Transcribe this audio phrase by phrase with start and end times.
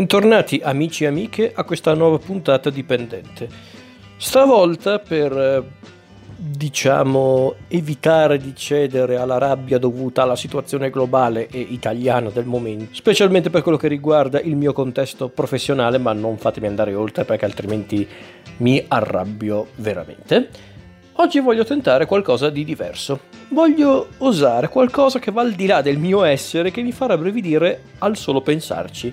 [0.00, 3.46] Bentornati amici e amiche a questa nuova puntata dipendente.
[4.16, 5.62] Stavolta per eh,
[6.36, 13.50] diciamo evitare di cedere alla rabbia dovuta alla situazione globale e italiana del momento, specialmente
[13.50, 18.08] per quello che riguarda il mio contesto professionale, ma non fatemi andare oltre perché altrimenti
[18.56, 20.48] mi arrabbio veramente.
[21.16, 23.20] Oggi voglio tentare qualcosa di diverso.
[23.50, 27.82] Voglio osare qualcosa che va al di là del mio essere che mi farà brividire
[27.98, 29.12] al solo pensarci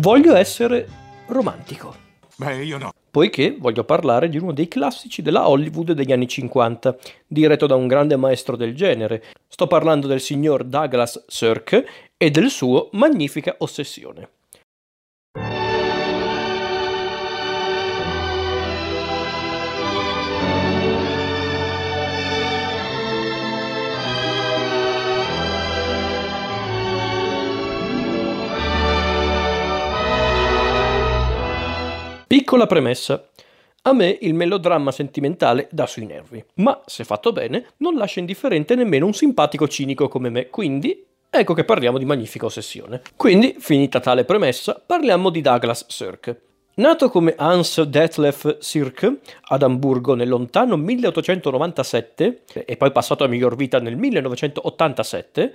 [0.00, 0.86] Voglio essere
[1.26, 1.92] romantico.
[2.36, 2.92] Beh, io no.
[3.10, 7.88] Poiché voglio parlare di uno dei classici della Hollywood degli anni 50, diretto da un
[7.88, 9.24] grande maestro del genere.
[9.48, 14.28] Sto parlando del signor Douglas Sirk e del suo Magnifica Ossessione.
[32.48, 33.28] Piccola premessa.
[33.82, 38.74] A me il melodramma sentimentale dà sui nervi, ma se fatto bene non lascia indifferente
[38.74, 43.02] nemmeno un simpatico cinico come me, quindi ecco che parliamo di magnifica ossessione.
[43.16, 46.40] Quindi, finita tale premessa, parliamo di Douglas Sirk.
[46.76, 53.56] Nato come Hans Detlef Sirk ad Amburgo nel lontano 1897 e poi passato a miglior
[53.56, 55.54] vita nel 1987,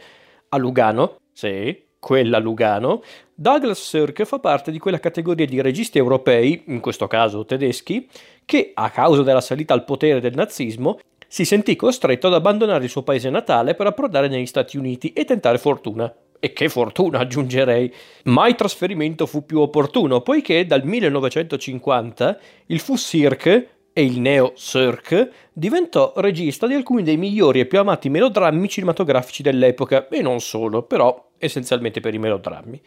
[0.49, 3.01] a Lugano, sì, quella Lugano,
[3.33, 8.09] Douglas Sirk fa parte di quella categoria di registi europei, in questo caso tedeschi,
[8.43, 12.89] che, a causa della salita al potere del nazismo, si sentì costretto ad abbandonare il
[12.89, 16.13] suo paese natale per approdare negli Stati Uniti e tentare fortuna.
[16.41, 17.91] E che fortuna, aggiungerei.
[18.25, 25.29] Mai trasferimento fu più opportuno, poiché dal 1950 il fu Sirk e il neo Sirk
[25.53, 30.81] diventò regista di alcuni dei migliori e più amati melodrammi cinematografici dell'epoca, e non solo,
[30.81, 32.81] però essenzialmente per i melodrammi.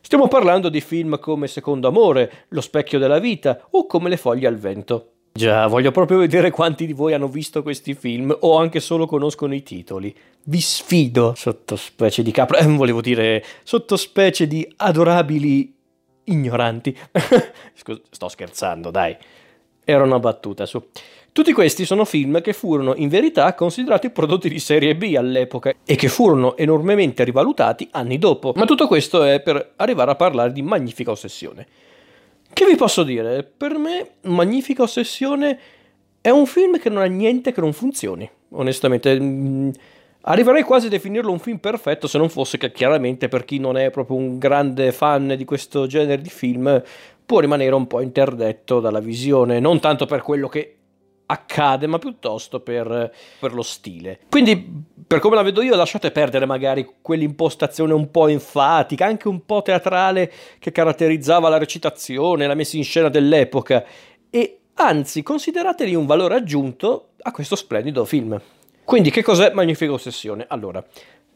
[0.00, 4.46] Stiamo parlando di film come Secondo Amore, Lo specchio della vita o come Le foglie
[4.46, 5.08] al vento.
[5.32, 9.54] Già, voglio proprio vedere quanti di voi hanno visto questi film o anche solo conoscono
[9.54, 10.14] i titoli.
[10.44, 15.74] Vi sfido, sottospecie di capra, eh, volevo dire sottospecie di adorabili
[16.24, 16.96] ignoranti.
[17.74, 19.16] Scusa, sto scherzando, dai.
[19.84, 20.80] Era una battuta su.
[21.34, 25.96] Tutti questi sono film che furono in verità considerati prodotti di serie B all'epoca e
[25.96, 28.52] che furono enormemente rivalutati anni dopo.
[28.54, 31.66] Ma tutto questo è per arrivare a parlare di Magnifica Ossessione.
[32.52, 33.42] Che vi posso dire?
[33.42, 35.58] Per me Magnifica Ossessione
[36.20, 39.18] è un film che non ha niente che non funzioni, onestamente.
[39.18, 39.70] Mm,
[40.20, 43.76] arriverei quasi a definirlo un film perfetto se non fosse che chiaramente per chi non
[43.76, 46.80] è proprio un grande fan di questo genere di film
[47.26, 50.76] può rimanere un po' interdetto dalla visione, non tanto per quello che
[51.34, 54.20] accade, ma piuttosto per, per, lo stile.
[54.30, 59.44] Quindi, per come la vedo io, lasciate perdere magari quell'impostazione un po' enfatica, anche un
[59.44, 63.84] po' teatrale che caratterizzava la recitazione, la messa in scena dell'epoca,
[64.30, 68.40] e anzi considerateli un valore aggiunto a questo splendido film.
[68.84, 70.46] Quindi, che cos'è Magnifica Ossessione?
[70.48, 70.84] Allora,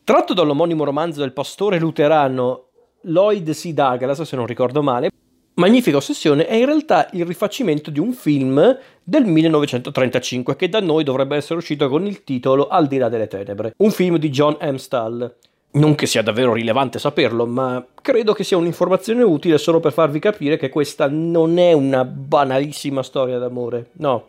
[0.04, 2.68] tratto dall'omonimo romanzo del pastore luterano
[3.02, 3.72] Lloyd C.
[3.72, 5.10] Douglas, se non ricordo male,
[5.58, 11.02] Magnifica Ossessione è in realtà il rifacimento di un film del 1935 che da noi
[11.02, 14.56] dovrebbe essere uscito con il titolo Al di là delle tenebre, un film di John
[14.60, 14.76] M.
[14.76, 15.34] Stall.
[15.70, 20.20] Non che sia davvero rilevante saperlo, ma credo che sia un'informazione utile solo per farvi
[20.20, 24.26] capire che questa non è una banalissima storia d'amore, no.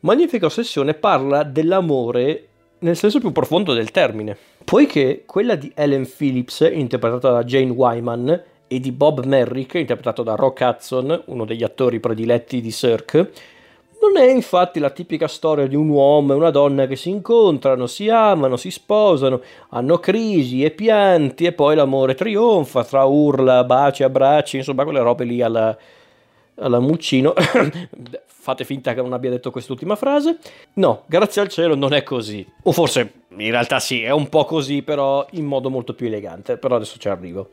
[0.00, 6.66] Magnifica Ossessione parla dell'amore nel senso più profondo del termine, poiché quella di Ellen Phillips,
[6.72, 12.00] interpretata da Jane Wyman, e di Bob Merrick, interpretato da Rock Hudson, uno degli attori
[12.00, 13.30] prediletti di Cirque,
[14.00, 17.86] non è infatti la tipica storia di un uomo e una donna che si incontrano,
[17.86, 19.40] si amano, si sposano,
[19.70, 25.24] hanno crisi e pianti e poi l'amore trionfa tra urla, baci, abbracci, insomma quelle robe
[25.24, 25.76] lì alla,
[26.56, 27.34] alla Muccino.
[28.26, 30.38] Fate finta che non abbia detto quest'ultima frase.
[30.74, 32.46] No, grazie al cielo non è così.
[32.62, 36.56] O forse in realtà sì, è un po' così, però in modo molto più elegante.
[36.56, 37.50] Però adesso ci arrivo.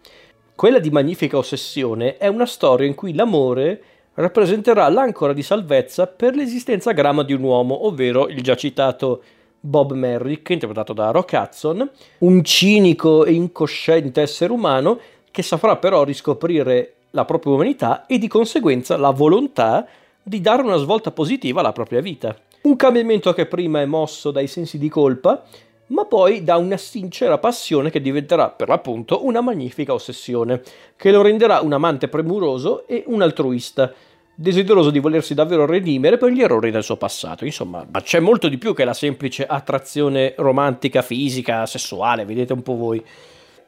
[0.64, 3.84] Quella di Magnifica Ossessione è una storia in cui l'amore
[4.14, 9.22] rappresenterà l'ancora di salvezza per l'esistenza grama di un uomo, ovvero il già citato
[9.60, 11.90] Bob Merrick, interpretato da Rock Hudson,
[12.20, 15.02] un cinico e incosciente essere umano
[15.32, 19.86] che saprà però riscoprire la propria umanità e di conseguenza la volontà
[20.24, 22.34] di dare una svolta positiva alla propria vita.
[22.62, 25.44] Un cambiamento che prima è mosso dai sensi di colpa
[25.88, 30.62] ma poi da una sincera passione che diventerà per l'appunto una magnifica ossessione,
[30.96, 33.94] che lo renderà un amante premuroso e un altruista,
[34.36, 37.46] desideroso di volersi davvero redimere per gli errori del suo passato.
[37.46, 42.64] Insomma, ma c'è molto di più che la semplice attrazione romantica, fisica, sessuale, vedete un
[42.64, 43.04] po' voi.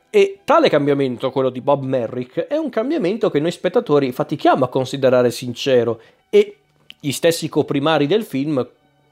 [0.10, 4.70] E tale cambiamento, quello di Bob Merrick, è un cambiamento che noi spettatori fatichiamo a
[4.70, 6.58] considerare sincero e
[7.00, 8.66] gli stessi coprimari del film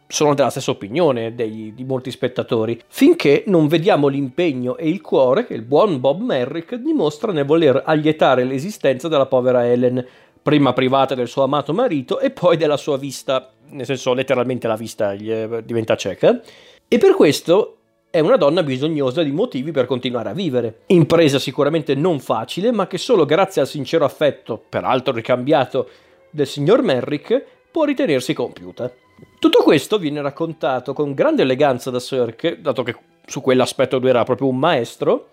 [0.07, 5.45] sono della stessa opinione dei, di molti spettatori, finché non vediamo l'impegno e il cuore
[5.45, 10.05] che il buon Bob Merrick dimostra nel voler allietare l'esistenza della povera Ellen,
[10.41, 14.75] prima privata del suo amato marito e poi della sua vista, nel senso letteralmente la
[14.75, 15.31] vista gli
[15.63, 16.39] diventa cieca,
[16.87, 17.77] e per questo
[18.13, 20.81] è una donna bisognosa di motivi per continuare a vivere.
[20.87, 25.89] Impresa sicuramente non facile, ma che solo grazie al sincero affetto, peraltro ricambiato,
[26.29, 28.91] del signor Merrick può ritenersi compiuta.
[29.39, 32.95] Tutto questo viene raccontato con grande eleganza da Sirk, dato che
[33.25, 35.29] su quell'aspetto lui era proprio un maestro,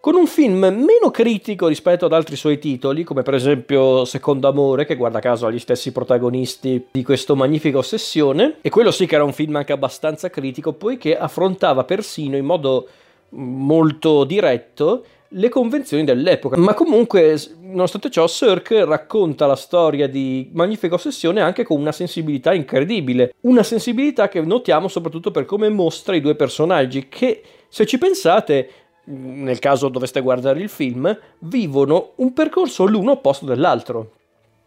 [0.00, 4.86] con un film meno critico rispetto ad altri suoi titoli, come per esempio Secondo Amore,
[4.86, 9.16] che guarda caso ha gli stessi protagonisti di questo magnifica ossessione, e quello sì che
[9.16, 12.88] era un film anche abbastanza critico, poiché affrontava persino in modo
[13.30, 16.56] molto diretto le convenzioni dell'epoca.
[16.56, 22.52] Ma comunque, nonostante ciò, Sirk racconta la storia di Magnifica Ossessione anche con una sensibilità
[22.52, 23.34] incredibile.
[23.42, 28.70] Una sensibilità che notiamo soprattutto per come mostra i due personaggi, che se ci pensate
[29.04, 34.12] nel caso doveste guardare il film, vivono un percorso l'uno opposto dell'altro.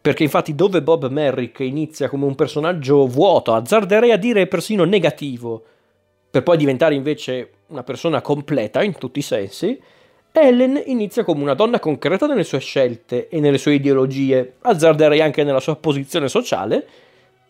[0.02, 5.64] Perché infatti dove Bob Merrick inizia come un personaggio vuoto, azzarderei a dire persino negativo,
[6.30, 9.80] per poi diventare invece una persona completa in tutti i sensi,
[10.36, 15.44] Ellen inizia come una donna concreta nelle sue scelte e nelle sue ideologie, azzarderei anche
[15.44, 16.88] nella sua posizione sociale,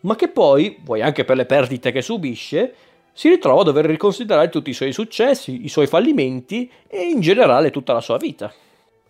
[0.00, 2.74] ma che poi, vuoi anche per le perdite che subisce,
[3.10, 7.70] si ritrova a dover riconsiderare tutti i suoi successi, i suoi fallimenti e in generale
[7.70, 8.52] tutta la sua vita.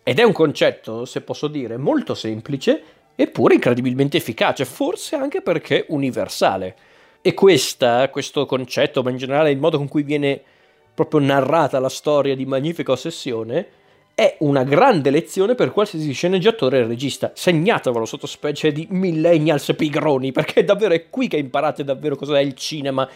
[0.03, 2.81] Ed è un concetto, se posso dire, molto semplice,
[3.13, 6.75] eppure incredibilmente efficace, forse anche perché universale.
[7.21, 10.41] E questa, questo concetto, ma in generale il modo con cui viene
[10.95, 13.67] proprio narrata la storia di Magnifica Ossessione,
[14.15, 17.33] è una grande lezione per qualsiasi sceneggiatore e regista.
[17.35, 22.53] Segnatevelo sotto specie di millennials pigroni, perché davvero è qui che imparate davvero cos'è il
[22.53, 23.07] cinema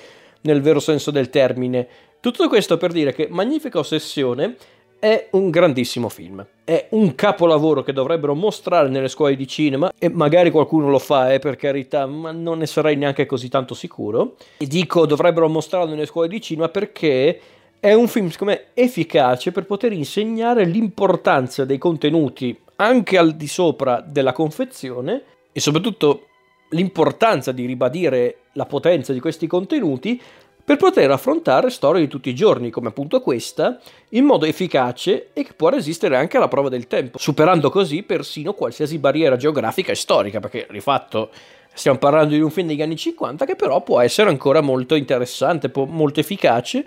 [0.42, 1.88] nel vero senso del termine.
[2.20, 4.58] Tutto questo per dire che Magnifica Ossessione
[5.00, 6.46] è un grandissimo film.
[6.66, 11.32] È un capolavoro che dovrebbero mostrare nelle scuole di cinema e magari qualcuno lo fa,
[11.32, 14.36] eh, per carità, ma non ne sarei neanche così tanto sicuro.
[14.58, 17.40] E dico dovrebbero mostrarlo nelle scuole di cinema perché
[17.80, 23.48] è un film, secondo me, efficace per poter insegnare l'importanza dei contenuti anche al di
[23.48, 26.28] sopra della confezione e soprattutto
[26.72, 30.22] l'importanza di ribadire la potenza di questi contenuti
[30.64, 33.80] per poter affrontare storie di tutti i giorni, come appunto questa,
[34.10, 38.54] in modo efficace e che può resistere anche alla prova del tempo, superando così persino
[38.54, 41.32] qualsiasi barriera geografica e storica, perché rifatto
[41.74, 45.72] stiamo parlando di un film degli anni 50 che però può essere ancora molto interessante,
[45.74, 46.86] molto efficace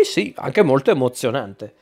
[0.00, 1.74] e sì, anche molto emozionante.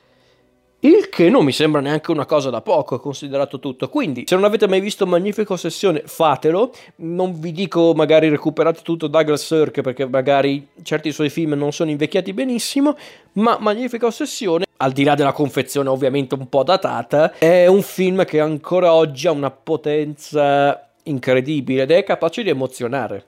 [0.80, 3.90] Il che non mi sembra neanche una cosa da poco, considerato tutto.
[3.90, 6.72] Quindi, se non avete mai visto Magnifica Ossessione, fatelo.
[6.96, 11.90] Non vi dico magari recuperate tutto Douglas Sirk, perché magari certi suoi film non sono
[11.90, 12.96] invecchiati benissimo.
[13.32, 18.24] Ma Magnifica Ossessione, al di là della confezione ovviamente un po' datata, è un film
[18.24, 23.24] che ancora oggi ha una potenza incredibile ed è capace di emozionare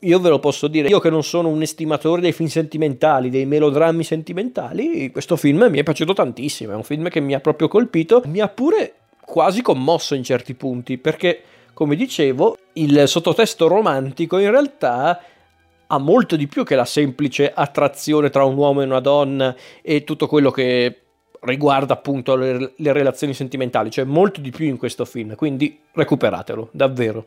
[0.00, 3.44] io ve lo posso dire, io che non sono un estimatore dei film sentimentali, dei
[3.44, 7.68] melodrammi sentimentali, questo film mi è piaciuto tantissimo, è un film che mi ha proprio
[7.68, 11.42] colpito, mi ha pure quasi commosso in certi punti, perché
[11.74, 15.22] come dicevo, il sottotesto romantico in realtà
[15.86, 20.04] ha molto di più che la semplice attrazione tra un uomo e una donna e
[20.04, 21.00] tutto quello che
[21.40, 25.78] riguarda appunto le, le relazioni sentimentali, c'è cioè molto di più in questo film, quindi
[25.92, 27.26] recuperatelo, davvero.